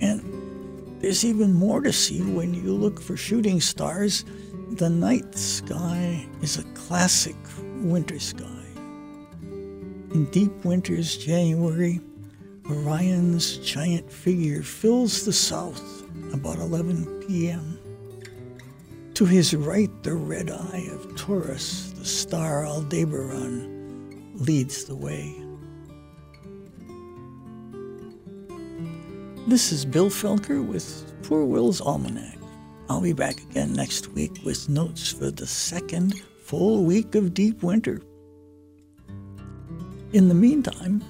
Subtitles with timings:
[0.00, 4.24] And there's even more to see when you look for shooting stars.
[4.70, 7.36] The night sky is a classic
[7.76, 8.46] winter sky.
[10.12, 12.00] In deep winter's January,
[12.70, 16.02] Orion's giant figure fills the south
[16.32, 17.78] about 11 p.m.
[19.14, 25.34] To his right, the red eye of Taurus, the star Aldebaran, leads the way.
[29.48, 32.38] This is Bill Felker with Poor Will's Almanac.
[32.88, 37.62] I'll be back again next week with notes for the second full week of deep
[37.62, 38.00] winter.
[40.12, 41.02] In the meantime,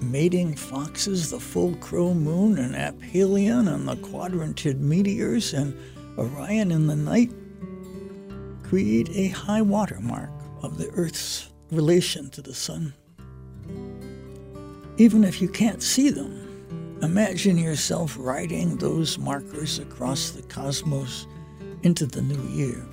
[0.00, 5.76] mating foxes, the full crow moon, and aphelion, and the quadrantid meteors, and
[6.18, 7.32] Orion in the night
[8.62, 10.30] create a high watermark
[10.62, 12.94] of the Earth's relation to the Sun.
[14.96, 16.50] Even if you can't see them,
[17.02, 21.26] Imagine yourself riding those markers across the cosmos
[21.82, 22.86] into the new year.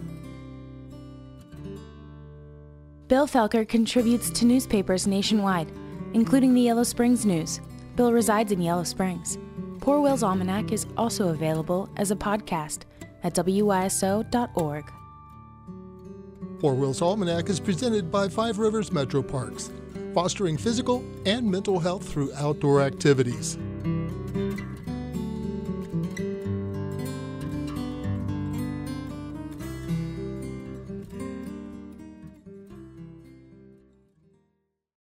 [3.09, 5.69] Bill Felker contributes to newspapers nationwide,
[6.13, 7.62] including the Yellow Springs News.
[7.95, 9.38] Bill resides in Yellow Springs.
[9.79, 12.81] Poor Will's Almanac is also available as a podcast
[13.23, 14.91] at wyso.org.
[16.59, 19.72] Poor Will's Almanac is presented by Five Rivers Metro Parks,
[20.13, 23.57] fostering physical and mental health through outdoor activities.